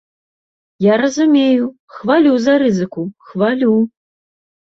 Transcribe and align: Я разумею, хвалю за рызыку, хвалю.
Я 0.85 0.93
разумею, 1.01 1.67
хвалю 1.97 2.31
за 2.45 2.55
рызыку, 2.63 3.03
хвалю. 3.27 3.75